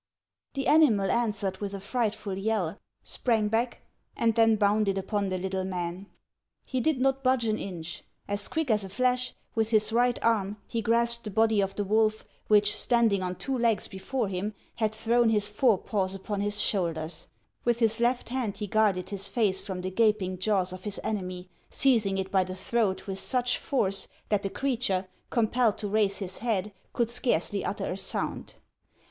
The 0.55 0.65
animal 0.65 1.11
answered 1.11 1.59
with 1.59 1.75
a 1.75 1.79
frightful 1.79 2.35
yell, 2.35 2.79
sprang 3.03 3.49
back, 3.49 3.81
and 4.17 4.33
then 4.33 4.55
bounded 4.55 4.97
upon 4.97 5.29
the 5.29 5.37
little 5.37 5.63
man. 5.63 6.07
He 6.65 6.81
did 6.81 6.99
not 6.99 7.21
budge 7.23 7.45
an 7.45 7.59
inch. 7.59 8.01
As 8.27 8.47
quick 8.47 8.71
as 8.71 8.83
a 8.83 8.89
flash, 8.89 9.35
with 9.53 9.69
his 9.69 9.93
right 9.93 10.17
arm 10.23 10.57
he 10.65 10.81
grasped 10.81 11.23
the 11.25 11.29
body 11.29 11.61
of 11.61 11.75
the 11.75 11.83
wolf, 11.83 12.25
which, 12.47 12.75
standing 12.75 13.21
on 13.21 13.35
two 13.35 13.55
legs 13.55 13.87
before 13.87 14.27
him, 14.27 14.55
had 14.77 14.91
thrown 14.95 15.29
his 15.29 15.49
fore 15.49 15.77
paws 15.77 16.15
upon 16.15 16.41
his 16.41 16.59
shoulders; 16.59 17.27
with 17.63 17.77
his 17.77 17.99
left 17.99 18.29
hand 18.29 18.57
he 18.57 18.65
guarded 18.65 19.09
his 19.11 19.27
face 19.27 19.63
from 19.63 19.81
the 19.81 19.91
gaping 19.91 20.39
jaws 20.39 20.73
of 20.73 20.83
his 20.83 20.99
enemy, 21.03 21.47
seizing 21.69 22.17
it 22.17 22.31
by 22.31 22.43
the 22.43 22.55
throat 22.55 23.05
with 23.05 23.19
such 23.19 23.59
force 23.59 24.07
that 24.29 24.41
the 24.41 24.49
creature, 24.49 25.05
compelled 25.29 25.77
to 25.77 25.87
raise 25.87 26.17
his 26.17 26.39
head, 26.39 26.73
could 26.91 27.11
scarcely 27.11 27.63
utter 27.63 27.91
a 27.91 27.95
sound. 27.97 28.55